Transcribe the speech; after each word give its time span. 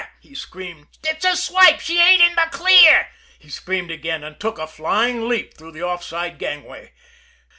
he 0.19 0.33
screamed. 0.33 0.87
"It's 1.03 1.23
a 1.23 1.35
swipe! 1.35 1.79
She 1.79 1.99
ain't 1.99 2.23
in 2.23 2.33
the 2.33 2.47
clear!" 2.51 3.09
he 3.37 3.49
screamed 3.49 3.91
again 3.91 4.23
and 4.23 4.39
took 4.39 4.57
a 4.57 4.65
flying 4.65 5.29
leap 5.29 5.55
through 5.55 5.73
the 5.73 5.83
off 5.83 6.03
side 6.03 6.39
gangway. 6.39 6.93